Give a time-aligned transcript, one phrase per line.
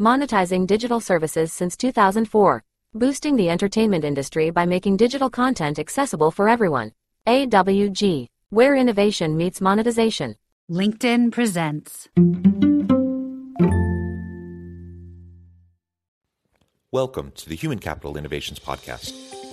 [0.00, 2.62] monetizing digital services since 2004,
[2.94, 6.92] boosting the entertainment industry by making digital content accessible for everyone.
[7.26, 10.36] AWG, where innovation meets monetization.
[10.70, 12.08] LinkedIn presents.
[16.90, 19.33] Welcome to the Human Capital Innovations Podcast,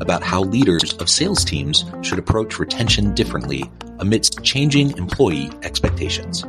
[0.00, 6.44] about how leaders of sales teams should approach retention differently amidst changing employee expectations.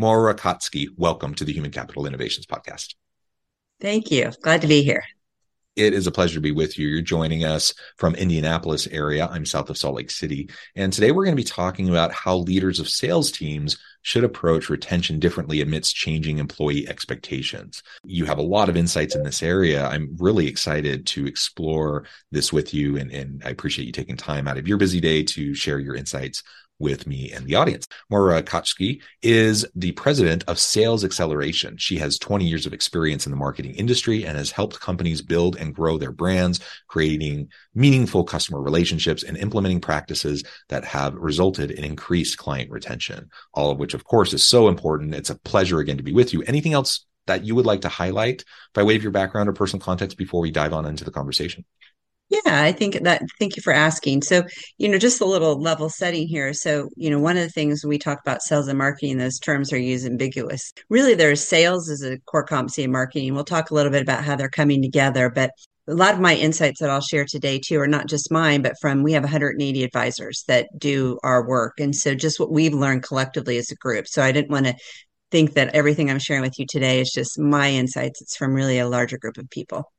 [0.00, 2.94] Maura Kautsky, welcome to the Human Capital Innovations Podcast.
[3.82, 4.32] Thank you.
[4.40, 5.04] Glad to be here.
[5.76, 6.88] It is a pleasure to be with you.
[6.88, 9.28] You're joining us from Indianapolis area.
[9.30, 10.50] I'm south of Salt Lake City.
[10.74, 14.68] And today we're going to be talking about how leaders of sales teams should approach
[14.68, 17.82] retention differently amidst changing employee expectations.
[18.04, 19.86] You have a lot of insights in this area.
[19.86, 22.96] I'm really excited to explore this with you.
[22.96, 25.94] And, and I appreciate you taking time out of your busy day to share your
[25.94, 26.42] insights
[26.80, 27.86] with me and the audience.
[28.08, 31.78] Maura Kautsky is the president of Sales Xceleration.
[31.78, 35.56] She has 20 years of experience in the marketing industry and has helped companies build
[35.56, 41.84] and grow their brands, creating meaningful customer relationships and implementing practices that have resulted in
[41.84, 43.30] increased client retention.
[43.54, 45.14] All of which, of course, is so important.
[45.14, 46.42] It's a pleasure again to be with you.
[46.42, 49.84] Anything else that you would like to highlight by way of your background or personal
[49.84, 51.64] context before we dive on into the conversation?
[52.30, 54.22] Yeah, I think that thank you for asking.
[54.22, 54.44] So,
[54.78, 56.54] you know, just a little level setting here.
[56.54, 59.72] So, you know, one of the things we talk about sales and marketing, those terms
[59.72, 60.72] are used ambiguous.
[60.88, 63.34] Really, there's sales as a core competency in marketing.
[63.34, 65.50] We'll talk a little bit about how they're coming together, but
[65.88, 68.76] a lot of my insights that I'll share today too are not just mine, but
[68.80, 71.80] from we have 180 advisors that do our work.
[71.80, 74.06] And so just what we've learned collectively as a group.
[74.06, 74.76] So I didn't want to
[75.32, 78.22] think that everything I'm sharing with you today is just my insights.
[78.22, 79.90] It's from really a larger group of people.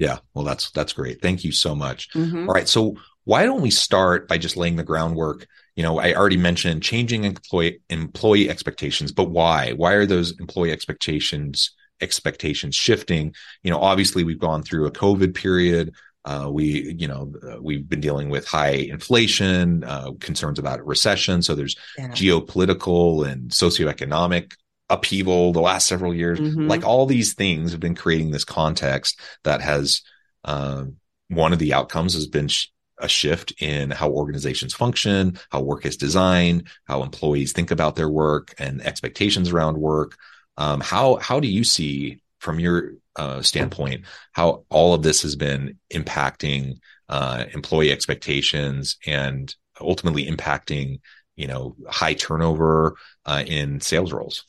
[0.00, 1.20] Yeah, well, that's that's great.
[1.20, 2.10] Thank you so much.
[2.14, 2.48] Mm-hmm.
[2.48, 5.46] All right, so why don't we start by just laying the groundwork?
[5.76, 9.72] You know, I already mentioned changing employee employee expectations, but why?
[9.72, 13.34] Why are those employee expectations expectations shifting?
[13.62, 15.94] You know, obviously we've gone through a COVID period.
[16.24, 21.42] Uh, we, you know, uh, we've been dealing with high inflation, uh, concerns about recession.
[21.42, 22.08] So there's yeah.
[22.08, 24.54] geopolitical and socioeconomic
[24.90, 26.40] upheaval the last several years.
[26.40, 26.68] Mm-hmm.
[26.68, 30.02] Like all these things have been creating this context that has
[30.44, 30.84] uh,
[31.28, 32.66] one of the outcomes has been sh-
[32.98, 38.08] a shift in how organizations function, how work is designed, how employees think about their
[38.08, 40.18] work, and expectations around work.
[40.56, 45.36] Um, how how do you see from your uh, standpoint how all of this has
[45.36, 46.78] been impacting
[47.08, 51.00] uh, employee expectations and ultimately impacting
[51.36, 54.44] you know high turnover uh, in sales roles?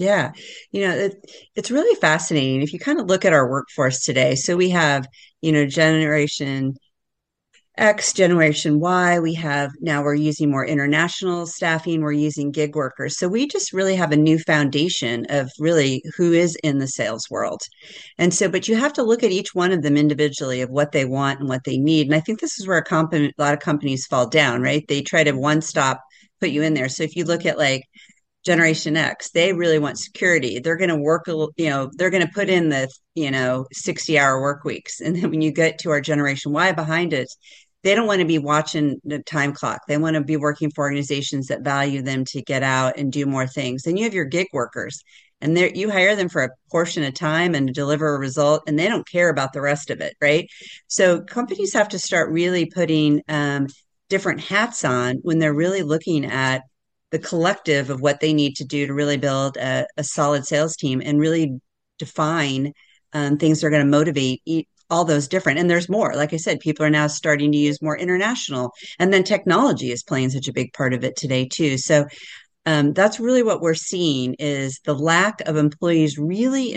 [0.00, 0.32] Yeah,
[0.72, 4.34] you know, it, it's really fascinating if you kind of look at our workforce today.
[4.34, 5.06] So we have,
[5.42, 6.74] you know, generation
[7.76, 9.18] X, generation Y.
[9.20, 13.16] We have now we're using more international staffing, we're using gig workers.
[13.18, 17.26] So we just really have a new foundation of really who is in the sales
[17.30, 17.60] world.
[18.18, 20.92] And so, but you have to look at each one of them individually of what
[20.92, 22.06] they want and what they need.
[22.06, 24.84] And I think this is where a, a lot of companies fall down, right?
[24.86, 26.00] They try to one stop
[26.40, 26.88] put you in there.
[26.88, 27.82] So if you look at like
[28.44, 30.58] generation x they really want security.
[30.58, 33.66] They're going to work a you know they're going to put in the you know
[33.72, 35.00] 60 hour work weeks.
[35.00, 37.28] And then when you get to our generation y behind it
[37.82, 39.80] they don't want to be watching the time clock.
[39.88, 43.24] They want to be working for organizations that value them to get out and do
[43.24, 43.86] more things.
[43.86, 45.02] And you have your gig workers
[45.40, 48.88] and you hire them for a portion of time and deliver a result and they
[48.88, 50.46] don't care about the rest of it right?
[50.88, 53.66] So companies have to start really putting um,
[54.08, 56.62] different hats on when they're really looking at
[57.10, 60.76] the collective of what they need to do to really build a, a solid sales
[60.76, 61.60] team and really
[61.98, 62.72] define
[63.12, 64.42] um, things that are going to motivate
[64.88, 65.58] all those different.
[65.58, 66.14] And there's more.
[66.14, 68.72] Like i said people are now starting to use more international.
[68.98, 71.78] And then technology is playing such a big part of it today too.
[71.78, 72.06] So
[72.66, 76.74] um, that's really what we're seeing is the lack of employees really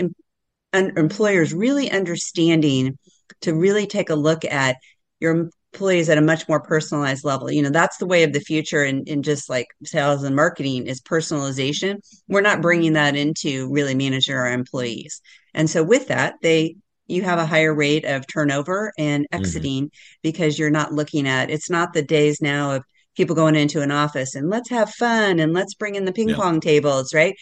[0.72, 2.98] un- employers really understanding
[3.42, 4.76] to really take a look at
[5.20, 8.40] your employees at a much more personalized level you know that's the way of the
[8.40, 11.96] future in, in just like sales and marketing is personalization
[12.28, 15.20] we're not bringing that into really managing our employees
[15.52, 16.76] and so with that they
[17.06, 19.40] you have a higher rate of turnover and mm-hmm.
[19.40, 20.18] exiting mm-hmm.
[20.22, 22.84] because you're not looking at it's not the days now of
[23.16, 26.30] people going into an office and let's have fun and let's bring in the ping
[26.30, 26.36] yeah.
[26.36, 27.36] pong tables, right?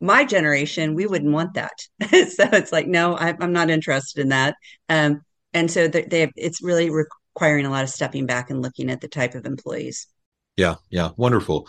[0.00, 1.72] My generation, we wouldn't want that.
[2.10, 4.56] so it's like, no, I, am not interested in that.
[4.88, 5.20] Um,
[5.52, 6.90] and so they, they it's really
[7.34, 10.06] requiring a lot of stepping back and looking at the type of employees.
[10.56, 11.68] Yeah, yeah, wonderful.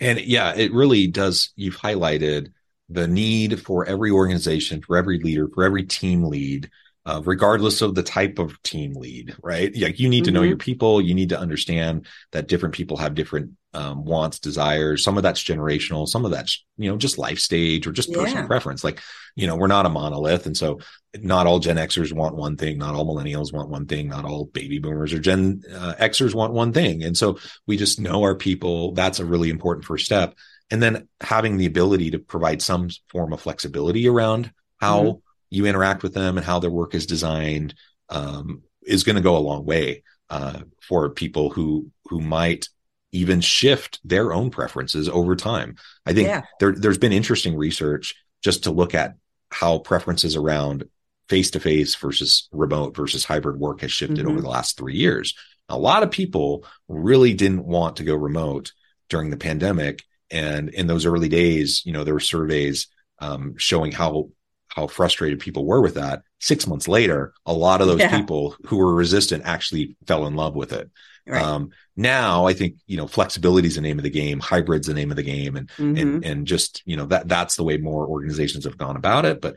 [0.00, 1.52] And yeah, it really does.
[1.54, 2.52] You've highlighted
[2.88, 6.70] the need for every organization, for every leader, for every team lead
[7.04, 9.76] uh, regardless of the type of team lead, right?
[9.76, 10.34] Like you need to mm-hmm.
[10.34, 11.00] know your people.
[11.00, 15.02] You need to understand that different people have different um, wants, desires.
[15.02, 16.06] Some of that's generational.
[16.06, 18.18] Some of that's, you know, just life stage or just yeah.
[18.18, 18.84] personal preference.
[18.84, 19.00] Like,
[19.34, 20.46] you know, we're not a monolith.
[20.46, 20.80] And so
[21.14, 22.78] not all Gen Xers want one thing.
[22.78, 24.08] Not all millennials want one thing.
[24.08, 27.02] Not all baby boomers or Gen uh, Xers want one thing.
[27.02, 28.92] And so we just know our people.
[28.92, 30.34] That's a really important first step.
[30.70, 35.18] And then having the ability to provide some form of flexibility around how mm-hmm
[35.52, 37.74] you interact with them and how their work is designed
[38.08, 42.68] um, is going to go a long way uh, for people who who might
[43.12, 45.76] even shift their own preferences over time.
[46.06, 46.42] I think yeah.
[46.60, 49.14] there there's been interesting research just to look at
[49.50, 50.84] how preferences around
[51.28, 54.30] face to face versus remote versus hybrid work has shifted mm-hmm.
[54.30, 55.34] over the last three years.
[55.68, 58.72] A lot of people really didn't want to go remote
[59.08, 60.02] during the pandemic.
[60.30, 62.88] And in those early days, you know, there were surveys
[63.18, 64.30] um, showing how
[64.68, 66.22] how frustrated people were with that.
[66.40, 68.16] Six months later, a lot of those yeah.
[68.16, 70.90] people who were resistant actually fell in love with it.
[71.26, 71.42] Right.
[71.42, 74.40] Um, now I think, you know, flexibility is the name of the game.
[74.40, 75.56] Hybrid's the name of the game.
[75.56, 75.96] And, mm-hmm.
[75.96, 79.40] and, and just, you know, that, that's the way more organizations have gone about it.
[79.40, 79.56] But,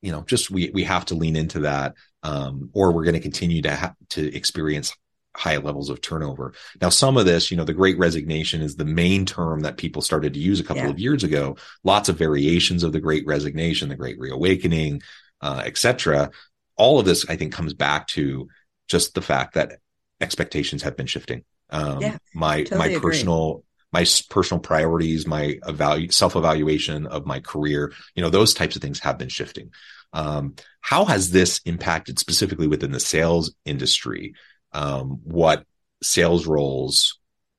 [0.00, 1.94] you know, just we, we have to lean into that.
[2.22, 4.94] Um, or we're going to continue to have to experience
[5.36, 6.54] high levels of turnover.
[6.80, 10.02] Now, some of this, you know, the great resignation is the main term that people
[10.02, 10.90] started to use a couple yeah.
[10.90, 11.56] of years ago.
[11.84, 15.02] Lots of variations of the great resignation, the great reawakening,
[15.40, 16.30] uh, etc.
[16.76, 18.48] All of this, I think, comes back to
[18.88, 19.78] just the fact that
[20.22, 21.44] expectations have been shifting.
[21.70, 23.62] Um, yeah, my totally my personal agree.
[23.92, 28.82] my personal priorities, my evalu- self evaluation of my career, you know, those types of
[28.82, 29.70] things have been shifting.
[30.14, 34.34] Um, how has this impacted specifically within the sales industry?
[34.72, 35.64] um, what
[36.02, 37.18] sales roles,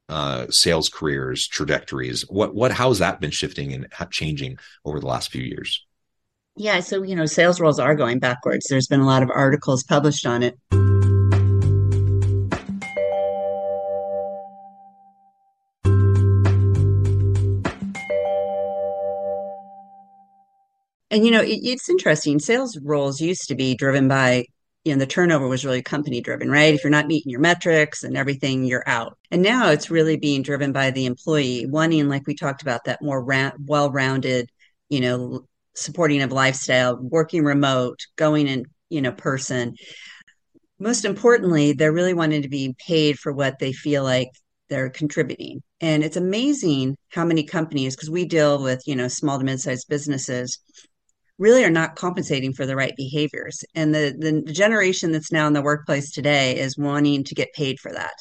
[0.09, 5.07] uh, sales careers, trajectories, what what how has that been shifting and changing over the
[5.07, 5.85] last few years?
[6.55, 8.67] Yeah, so you know, sales roles are going backwards.
[8.69, 10.57] There's been a lot of articles published on it.
[21.13, 22.39] And you know, it, it's interesting.
[22.39, 24.45] Sales roles used to be driven by
[24.83, 26.73] you know the turnover was really company driven right?
[26.73, 29.15] If you're not meeting your metrics and everything you're out.
[29.29, 33.01] And now it's really being driven by the employee wanting like we talked about that
[33.01, 34.49] more ra- well-rounded
[34.89, 39.75] you know supporting of lifestyle working remote going in you know person.
[40.79, 44.29] Most importantly they're really wanting to be paid for what they feel like
[44.67, 45.61] they're contributing.
[45.79, 49.87] And it's amazing how many companies because we deal with you know small to mid-sized
[49.87, 50.57] businesses
[51.37, 53.63] really are not compensating for the right behaviors.
[53.75, 57.79] And the, the generation that's now in the workplace today is wanting to get paid
[57.79, 58.15] for that.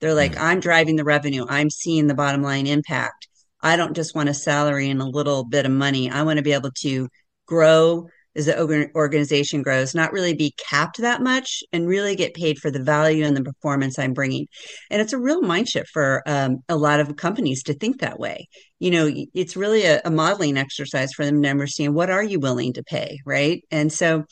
[0.00, 0.44] They're like, mm-hmm.
[0.44, 3.28] I'm driving the revenue, I'm seeing the bottom line impact.
[3.62, 6.10] I don't just want a salary and a little bit of money.
[6.10, 7.08] I want to be able to
[7.46, 12.58] grow as the organization grows, not really be capped that much and really get paid
[12.58, 14.46] for the value and the performance I'm bringing.
[14.90, 18.18] And it's a real mind shift for um, a lot of companies to think that
[18.18, 18.48] way.
[18.78, 22.38] You know, it's really a, a modeling exercise for them to understand what are you
[22.38, 23.62] willing to pay, right?
[23.70, 24.24] And so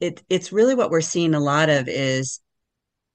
[0.00, 2.40] it, it's really what we're seeing a lot of is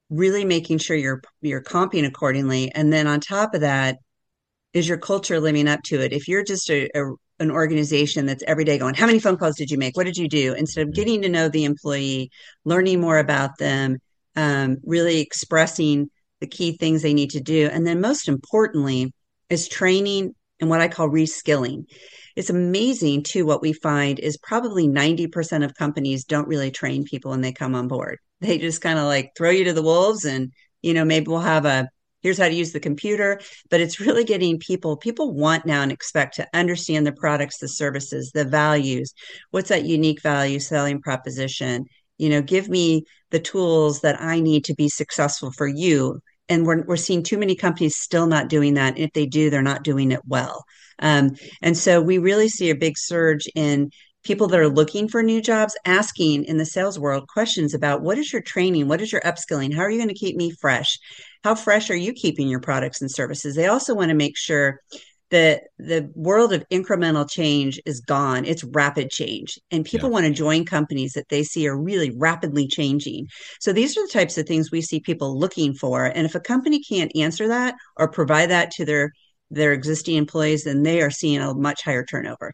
[0.09, 3.97] really making sure you're you're comping accordingly and then on top of that
[4.71, 8.43] is your culture living up to it if you're just a, a, an organization that's
[8.47, 9.95] every day going, how many phone calls did you make?
[9.95, 10.53] What did you do?
[10.53, 10.95] Instead of mm-hmm.
[10.95, 12.31] getting to know the employee,
[12.65, 13.97] learning more about them,
[14.35, 17.69] um, really expressing the key things they need to do.
[17.71, 19.13] And then most importantly,
[19.49, 21.85] is training and what I call reskilling.
[22.35, 23.45] It's amazing too.
[23.45, 27.75] What we find is probably 90% of companies don't really train people when they come
[27.75, 28.19] on board.
[28.41, 30.51] They just kind of like throw you to the wolves and,
[30.83, 31.89] you know, maybe we'll have a
[32.21, 33.39] here's how to use the computer.
[33.69, 37.67] But it's really getting people people want now and expect to understand the products the
[37.67, 39.13] services the values.
[39.51, 41.85] What's that unique value selling proposition?
[42.17, 46.19] You know give me the tools that i need to be successful for you.
[46.49, 48.95] And we're, we're seeing too many companies still not doing that.
[48.95, 50.63] And if they do they're not doing it well.
[50.99, 53.91] Um, and so we really see a big surge in
[54.27, 58.17] people that are looking for new jobs asking in the sales world questions about what
[58.17, 58.89] is your training?
[58.89, 59.73] What is your upskilling?
[59.73, 60.99] How are you going to keep me fresh?
[61.45, 63.55] How fresh are you keeping your products and services?
[63.55, 64.81] They also want to make sure
[65.29, 68.43] that the world of incremental change is gone.
[68.43, 69.57] It's rapid change.
[69.71, 70.13] And people yeah.
[70.13, 73.27] want to join companies that they see are really rapidly changing.
[73.61, 76.05] So these are the types of things we see people looking for.
[76.05, 79.11] And if a company can't answer that or provide that to their
[79.49, 82.53] their existing employees then they are seeing a much higher turnover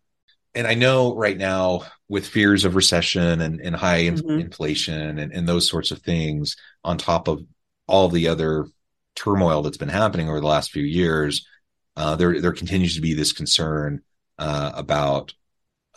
[0.56, 4.40] and I know right now with fears of recession and, and high mm-hmm.
[4.40, 7.44] inflation and, and those sorts of things, on top of
[7.88, 8.68] all the other
[9.16, 11.48] turmoil that's been happening over the last few years,
[11.96, 14.02] uh, there there continues to be this concern
[14.40, 15.34] uh, about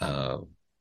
[0.00, 0.38] uh,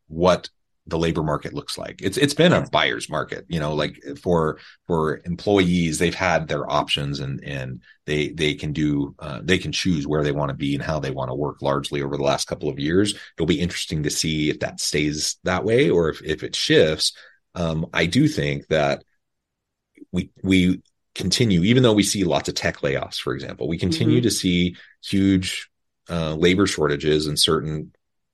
[0.08, 0.50] what
[0.88, 2.02] the labor market looks like.
[2.02, 6.70] It's it's been a buyer's market, you know, like for for employees, they've had their
[6.72, 10.56] options and and they they can do uh, they can choose where they want to
[10.56, 11.62] be and how they want to work.
[11.62, 15.38] Largely over the last couple of years, it'll be interesting to see if that stays
[15.44, 17.14] that way or if if it shifts.
[17.56, 19.04] Um, I do think that
[20.12, 20.84] we we
[21.16, 24.24] continue, even though we see lots of tech layoffs, for example, we continue mm-hmm.
[24.24, 25.70] to see huge
[26.10, 27.92] uh, labor shortages in certain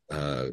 [0.09, 0.47] uh,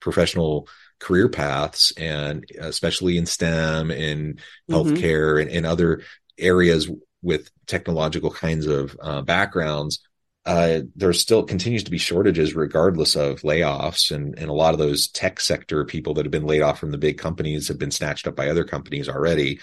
[0.00, 0.68] professional
[0.98, 4.74] career paths and especially in STEM in mm-hmm.
[4.74, 5.48] healthcare mm-hmm.
[5.48, 6.02] and, and, other
[6.38, 6.90] areas
[7.22, 10.00] with technological kinds of uh, backgrounds,
[10.46, 14.78] uh, there still continues to be shortages regardless of layoffs and, and a lot of
[14.78, 17.90] those tech sector people that have been laid off from the big companies have been
[17.90, 19.58] snatched up by other companies already.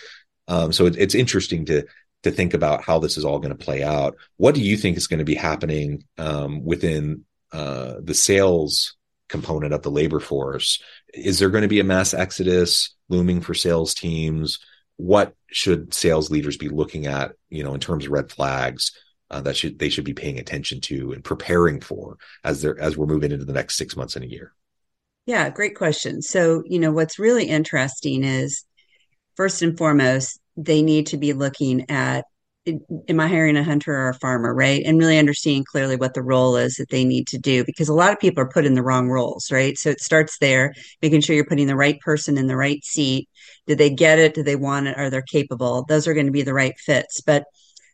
[0.48, 1.86] Um, so it, it's interesting to
[2.24, 4.16] to think about how this is all going to play out.
[4.38, 8.96] What do you think is going to be happening um, within uh, the sales
[9.32, 10.82] component of the labor force.
[11.14, 14.60] Is there going to be a mass exodus looming for sales teams?
[14.98, 18.92] What should sales leaders be looking at, you know, in terms of red flags
[19.32, 22.98] uh, that should they should be paying attention to and preparing for as they're as
[22.98, 24.54] we're moving into the next six months and a year?
[25.26, 26.22] Yeah, great question.
[26.22, 28.66] So, you know, what's really interesting is
[29.36, 32.26] first and foremost, they need to be looking at
[32.68, 34.84] am I hiring a hunter or a farmer, right?
[34.86, 37.94] And really understanding clearly what the role is that they need to do because a
[37.94, 39.77] lot of people are put in the wrong roles, right?
[39.77, 43.27] So it starts there, making sure you're putting the right person in the right seat.
[43.65, 44.36] Did they get it?
[44.36, 44.98] Do they want it?
[44.98, 45.86] Are they capable?
[45.88, 47.22] Those are going to be the right fits.
[47.22, 47.46] But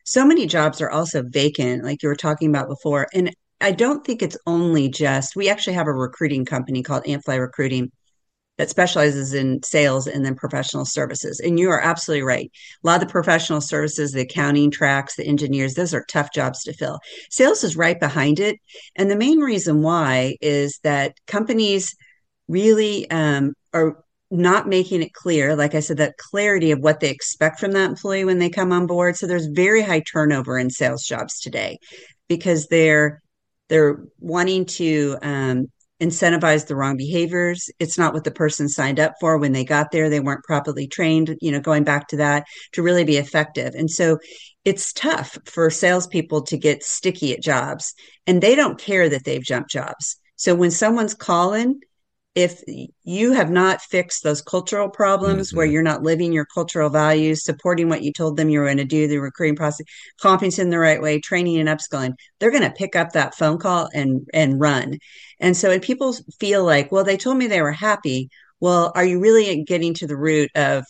[0.04, 3.08] so many jobs are also vacant, like you were talking about before.
[3.14, 7.40] And I don't think it's only just, we actually have a recruiting company called Antfly
[7.40, 7.92] Recruiting
[8.58, 11.40] that specializes in sales and then professional services.
[11.40, 12.52] And you are absolutely right.
[12.84, 16.64] A lot of the professional services, the accounting tracks, the engineers, those are tough jobs
[16.64, 17.00] to fill.
[17.30, 18.58] Sales is right behind it.
[18.96, 21.96] And the main reason why is that companies
[22.48, 27.10] really um, are not making it clear, like I said, that clarity of what they
[27.10, 29.16] expect from that employee when they come on board.
[29.16, 31.78] So there's very high turnover in sales jobs today
[32.28, 33.22] because they're
[33.70, 35.68] they're wanting to um,
[36.02, 37.70] incentivize the wrong behaviors.
[37.80, 40.10] It's not what the person signed up for when they got there.
[40.10, 43.74] They weren't properly trained, you know, going back to that to really be effective.
[43.76, 44.20] And so
[44.64, 47.94] it's tough for salespeople to get sticky at jobs
[48.28, 50.20] and they don't care that they've jumped jobs.
[50.36, 51.80] So when someone's calling,
[52.38, 52.62] if
[53.04, 55.58] you have not fixed those cultural problems mm-hmm.
[55.58, 58.78] where you're not living your cultural values, supporting what you told them you were going
[58.78, 59.88] to do, the recruiting process,
[60.22, 63.58] competing in the right way, training and upskilling, they're going to pick up that phone
[63.58, 65.00] call and and run.
[65.40, 68.30] And so, if people feel like, well, they told me they were happy.
[68.60, 70.86] Well, are you really getting to the root of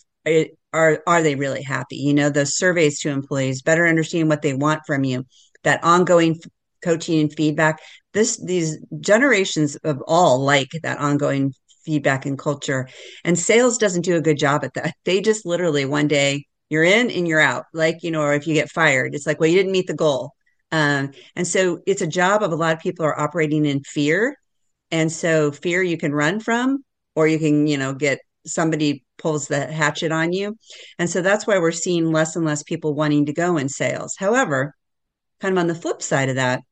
[0.73, 1.95] are are they really happy?
[1.95, 5.25] You know, those surveys to employees, better understanding what they want from you,
[5.63, 6.41] that ongoing
[6.83, 7.79] coaching and feedback.
[8.13, 11.53] This these generations of all like that ongoing
[11.85, 12.87] feedback and culture.
[13.23, 14.93] And sales doesn't do a good job at that.
[15.05, 17.65] They just literally one day you're in and you're out.
[17.73, 19.93] Like you know or if you get fired it's like well you didn't meet the
[19.93, 20.33] goal.
[20.71, 24.37] Um, and so it's a job of a lot of people are operating in fear.
[24.91, 26.83] And so fear you can run from
[27.15, 30.57] or you can you know get somebody pulls the hatchet on you.
[30.99, 34.15] And so that's why we're seeing less and less people wanting to go in sales.
[34.17, 34.73] However
[35.39, 36.63] kind of on the flip side of that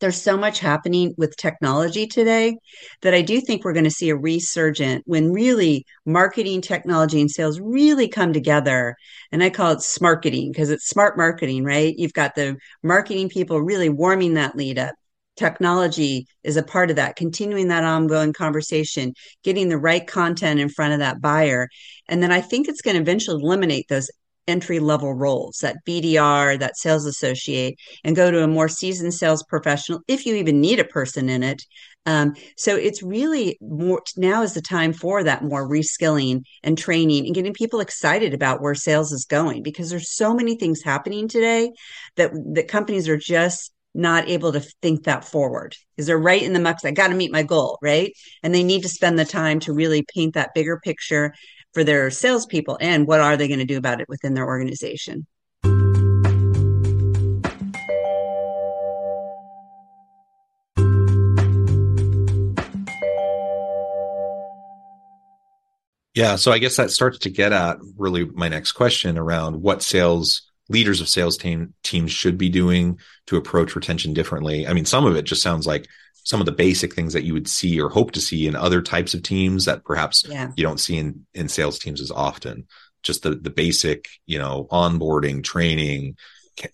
[0.00, 2.56] there's so much happening with technology today
[3.02, 7.30] that I do think we're going to see a resurgent when really marketing, technology, and
[7.30, 8.96] sales really come together.
[9.32, 11.94] And I call it smarketing because it's smart marketing, right?
[11.96, 14.94] You've got the marketing people really warming that lead up.
[15.36, 20.68] technology is a part of that continuing that ongoing conversation getting the right content in
[20.68, 21.68] front of that buyer
[22.08, 24.08] and then i think it's going to eventually eliminate those
[24.46, 29.42] entry level roles that bdr that sales associate and go to a more seasoned sales
[29.44, 31.62] professional if you even need a person in it
[32.06, 37.24] um, so it's really more now is the time for that more reskilling and training
[37.24, 41.28] and getting people excited about where sales is going because there's so many things happening
[41.28, 41.72] today
[42.16, 46.52] that that companies are just not able to think that forward because they're right in
[46.52, 46.78] the muck.
[46.84, 48.12] I got to meet my goal, right?
[48.42, 51.32] And they need to spend the time to really paint that bigger picture
[51.74, 55.26] for their salespeople and what are they going to do about it within their organization.
[66.14, 69.82] Yeah, so I guess that starts to get at really my next question around what
[69.82, 74.64] sales leaders of sales team teams should be doing to approach retention differently.
[74.66, 75.88] I mean, some of it just sounds like
[76.24, 78.82] some of the basic things that you would see or hope to see in other
[78.82, 80.50] types of teams that perhaps yeah.
[80.56, 82.66] you don't see in in sales teams as often.
[83.02, 86.16] Just the the basic, you know, onboarding, training,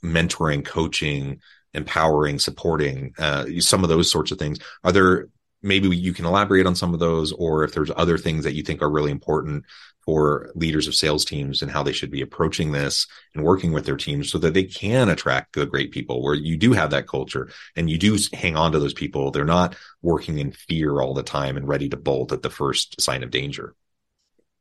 [0.03, 1.41] mentoring, coaching,
[1.75, 4.59] empowering, supporting, uh, some of those sorts of things.
[4.85, 5.29] Are there
[5.63, 8.63] maybe you can elaborate on some of those, or if there's other things that you
[8.63, 9.65] think are really important
[10.05, 13.85] for leaders of sales teams and how they should be approaching this and working with
[13.85, 17.07] their teams so that they can attract the great people where you do have that
[17.07, 19.31] culture and you do hang on to those people.
[19.31, 23.01] They're not working in fear all the time and ready to bolt at the first
[23.01, 23.75] sign of danger.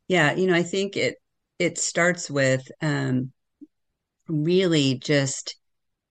[0.07, 1.15] Yeah, you know, I think it
[1.59, 3.31] it starts with um,
[4.27, 5.55] really just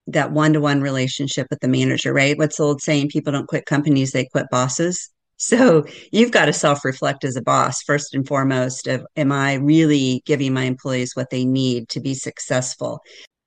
[0.07, 2.37] that one-to-one relationship with the manager, right?
[2.37, 3.09] What's the old saying?
[3.09, 5.09] People don't quit companies, they quit bosses.
[5.39, 9.53] So you've got to self reflect as a boss, first and foremost, of am I
[9.53, 12.99] really giving my employees what they need to be successful?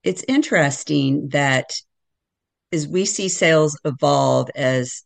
[0.02, 1.70] It's interesting that
[2.72, 5.02] as we see sales evolve as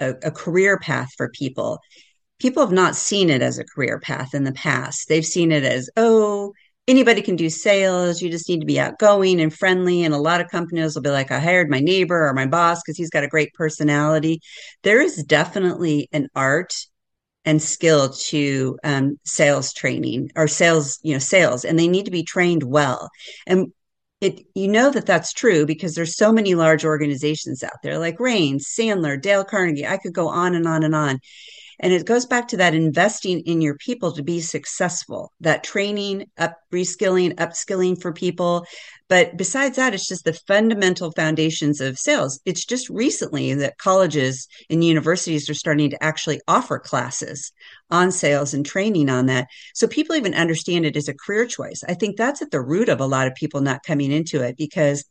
[0.00, 1.78] a, a career path for people,
[2.40, 5.08] people have not seen it as a career path in the past.
[5.08, 6.54] They've seen it as, oh,
[6.88, 8.20] anybody can do sales.
[8.20, 10.02] You just need to be outgoing and friendly.
[10.02, 12.80] And a lot of companies will be like, I hired my neighbor or my boss
[12.82, 14.40] because he's got a great personality.
[14.82, 16.72] There is definitely an art
[17.44, 22.10] and skill to um, sales training or sales, you know, sales, and they need to
[22.10, 23.08] be trained well.
[23.46, 23.72] And
[24.20, 28.18] it, you know that that's true because there's so many large organizations out there like
[28.18, 29.86] Rain, Sandler, Dale Carnegie.
[29.86, 31.20] I could go on and on and on.
[31.80, 36.26] And it goes back to that investing in your people to be successful, that training,
[36.36, 38.66] up reskilling, upskilling for people.
[39.08, 42.40] But besides that, it's just the fundamental foundations of sales.
[42.44, 47.52] It's just recently that colleges and universities are starting to actually offer classes
[47.90, 49.46] on sales and training on that.
[49.74, 51.82] So people even understand it as a career choice.
[51.88, 54.56] I think that's at the root of a lot of people not coming into it
[54.56, 55.04] because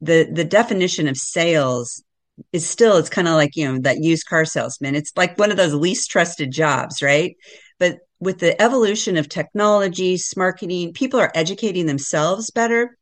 [0.00, 2.02] the the definition of sales
[2.52, 4.94] is still it's kind of like you know that used car salesman.
[4.94, 7.36] It's like one of those least trusted jobs right?
[7.78, 12.96] But with the evolution of technology marketing people are educating themselves better.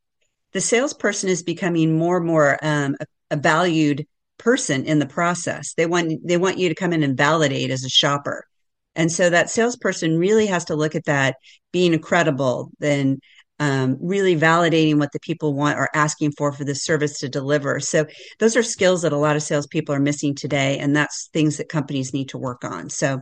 [0.52, 4.06] The salesperson is becoming more and more um, a, a valued
[4.38, 5.74] person in the process.
[5.74, 8.46] They want they want you to come in and validate as a shopper.
[8.94, 11.36] And so that salesperson really has to look at that
[11.72, 13.20] being credible then
[13.62, 17.78] um, really validating what the people want or asking for for the service to deliver.
[17.78, 18.06] So
[18.40, 21.68] those are skills that a lot of salespeople are missing today, and that's things that
[21.68, 22.90] companies need to work on.
[22.90, 23.20] So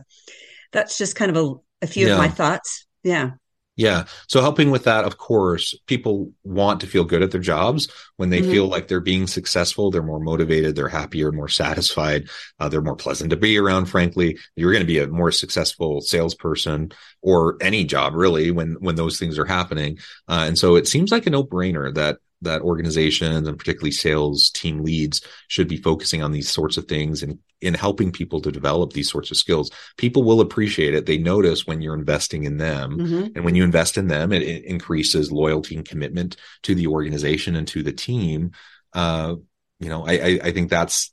[0.71, 2.13] that's just kind of a, a few yeah.
[2.13, 2.87] of my thoughts.
[3.03, 3.31] Yeah.
[3.77, 4.03] Yeah.
[4.27, 7.87] So helping with that, of course, people want to feel good at their jobs.
[8.17, 8.51] When they mm-hmm.
[8.51, 12.27] feel like they're being successful, they're more motivated, they're happier, more satisfied,
[12.59, 13.85] uh, they're more pleasant to be around.
[13.85, 18.95] Frankly, you're going to be a more successful salesperson or any job really when when
[18.95, 19.97] those things are happening.
[20.27, 24.49] Uh, and so it seems like a no brainer that that organizations and particularly sales
[24.49, 28.51] team leads should be focusing on these sorts of things and in helping people to
[28.51, 29.69] develop these sorts of skills.
[29.97, 31.05] People will appreciate it.
[31.05, 32.97] They notice when you're investing in them.
[32.97, 33.27] Mm-hmm.
[33.35, 37.55] And when you invest in them, it, it, increases loyalty and commitment to the organization
[37.55, 38.51] and to the team.
[38.93, 39.35] Uh,
[39.79, 41.11] you know, I, I, I think that's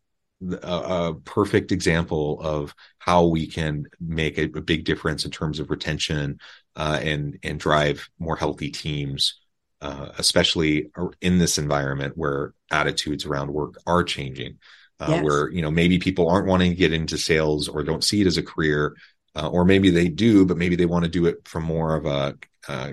[0.62, 5.58] a, a, perfect example of how we can make a, a big difference in terms
[5.58, 6.38] of retention
[6.76, 9.40] uh, and and drive more healthy teams
[9.80, 14.58] uh, especially in this environment where attitudes around work are changing,
[15.00, 15.24] uh, yes.
[15.24, 18.26] where you know maybe people aren't wanting to get into sales or don't see it
[18.26, 18.96] as a career,
[19.36, 22.06] uh, or maybe they do, but maybe they want to do it from more of
[22.06, 22.34] a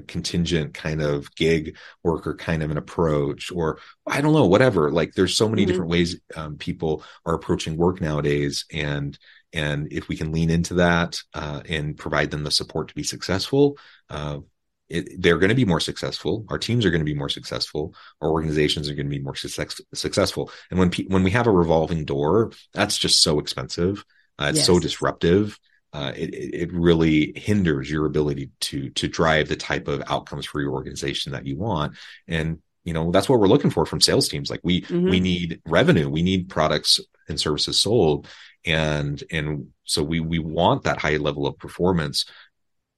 [0.07, 4.89] contingent kind of gig worker kind of an approach, or I don't know, whatever.
[4.89, 5.71] Like there's so many mm-hmm.
[5.71, 9.17] different ways um, people are approaching work nowadays, and
[9.51, 13.03] and if we can lean into that uh, and provide them the support to be
[13.03, 13.77] successful,
[14.09, 14.39] uh,
[14.89, 16.45] it, they're going to be more successful.
[16.49, 17.95] Our teams are going to be more successful.
[18.21, 20.51] Our organizations are going to be more success, successful.
[20.69, 24.05] And when pe- when we have a revolving door, that's just so expensive.
[24.39, 24.67] Uh, it's yes.
[24.67, 25.59] so disruptive.
[25.93, 30.61] Uh, it, it really hinders your ability to to drive the type of outcomes for
[30.61, 31.95] your organization that you want.
[32.27, 34.49] And you know that's what we're looking for from sales teams.
[34.49, 35.09] Like we mm-hmm.
[35.09, 38.27] we need revenue, we need products and services sold,
[38.65, 42.25] and and so we we want that high level of performance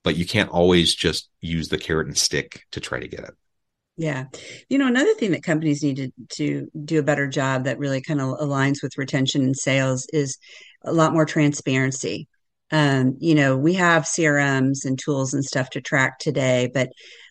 [0.08, 3.34] but you can't always just use the carrot and stick to try to get it.
[3.98, 4.28] Yeah.
[4.70, 8.00] You know, another thing that companies need to, to do a better job that really
[8.00, 10.38] kind of aligns with retention and sales is
[10.86, 12.30] a lot more transparency.
[12.72, 16.88] Um, you know, we have CRMs and tools and stuff to track today, but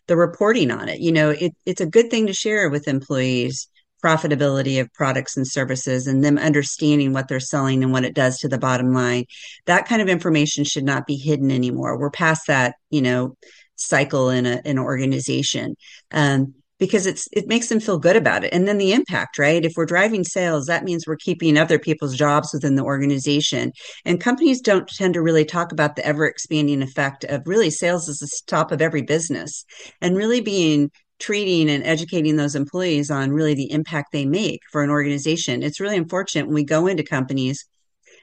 [0.07, 3.69] the reporting on it, you know, it, it's a good thing to share with employees
[4.03, 8.39] profitability of products and services and them understanding what they're selling and what it does
[8.39, 9.25] to the bottom line.
[9.67, 11.99] That kind of information should not be hidden anymore.
[11.99, 13.37] We're past that, you know,
[13.77, 15.77] cycle in, a, an organization.
[16.13, 19.65] Um, because it's it makes them feel good about it and then the impact right
[19.65, 23.73] if we're driving sales that means we're keeping other people's jobs within the organization
[24.05, 28.09] and companies don't tend to really talk about the ever expanding effect of really sales
[28.09, 29.65] is the top of every business
[30.01, 34.83] and really being treating and educating those employees on really the impact they make for
[34.83, 35.63] an organization.
[35.63, 37.65] It's really unfortunate when we go into companies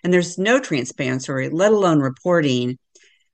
[0.03, 2.77] and there's no transparency, let alone reporting,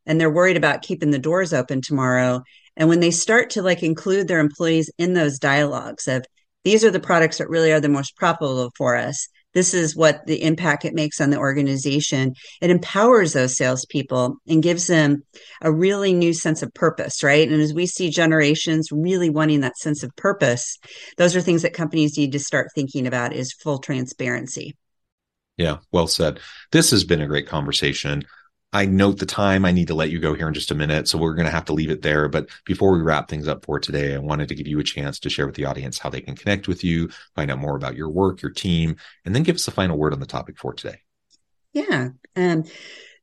[0.06, 2.42] and they're worried about keeping the doors open tomorrow.
[2.78, 6.26] And when they start to like include their employees in those dialogues of
[6.64, 10.26] these are the products that really are the most profitable for us, this is what
[10.26, 12.34] the impact it makes on the organization.
[12.62, 15.24] It empowers those salespeople and gives them
[15.62, 17.50] a really new sense of purpose, right?
[17.50, 20.78] And as we see generations really wanting that sense of purpose,
[21.18, 24.76] those are things that companies need to start thinking about is full transparency.
[25.58, 26.40] Yeah, well said.
[26.72, 28.24] This has been a great conversation.
[28.72, 29.66] I note the time.
[29.66, 31.08] I need to let you go here in just a minute.
[31.08, 32.28] So we're going to have to leave it there.
[32.28, 35.20] But before we wrap things up for today, I wanted to give you a chance
[35.20, 37.96] to share with the audience how they can connect with you, find out more about
[37.96, 40.74] your work, your team, and then give us a final word on the topic for
[40.74, 41.02] today.
[41.74, 42.10] Yeah.
[42.36, 42.64] Um,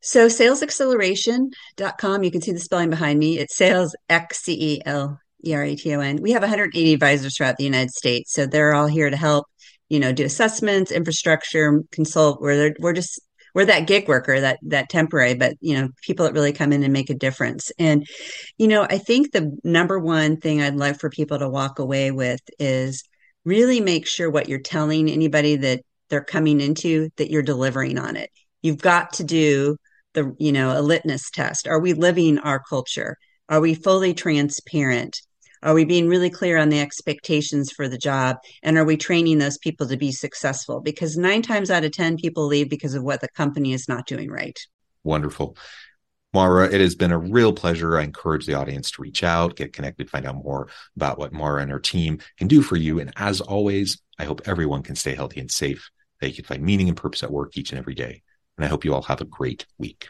[0.01, 3.39] so salesxceleration.com, you can see the spelling behind me.
[3.39, 6.21] It's sales X C E L E R A T O N.
[6.21, 8.33] We have 180 advisors throughout the United States.
[8.33, 9.47] So they're all here to help,
[9.87, 12.41] you know, do assessments, infrastructure, consult.
[12.41, 13.21] We're, we're just
[13.53, 16.83] we're that gig worker, that that temporary, but you know, people that really come in
[16.83, 17.71] and make a difference.
[17.79, 18.05] And
[18.57, 22.11] you know, I think the number one thing I'd like for people to walk away
[22.11, 23.03] with is
[23.45, 28.15] really make sure what you're telling anybody that they're coming into that you're delivering on
[28.15, 28.29] it.
[28.61, 29.77] You've got to do
[30.13, 31.67] the, you know, a litmus test.
[31.67, 33.17] Are we living our culture?
[33.49, 35.21] Are we fully transparent?
[35.63, 38.37] Are we being really clear on the expectations for the job?
[38.63, 40.81] And are we training those people to be successful?
[40.81, 44.07] Because nine times out of 10, people leave because of what the company is not
[44.07, 44.57] doing right.
[45.03, 45.57] Wonderful.
[46.33, 47.97] Maura, it has been a real pleasure.
[47.97, 51.61] I encourage the audience to reach out, get connected, find out more about what Maura
[51.61, 52.99] and her team can do for you.
[52.99, 55.89] And as always, I hope everyone can stay healthy and safe,
[56.19, 58.21] that you can find meaning and purpose at work each and every day.
[58.57, 60.09] And I hope you all have a great week.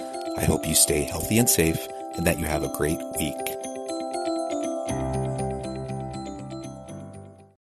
[0.37, 3.35] I hope you stay healthy and safe and that you have a great week.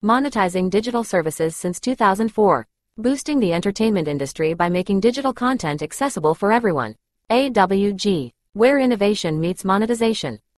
[0.03, 2.67] Monetizing digital services since 2004.
[2.97, 6.95] Boosting the entertainment industry by making digital content accessible for everyone.
[7.30, 8.32] AWG.
[8.53, 10.39] Where innovation meets monetization.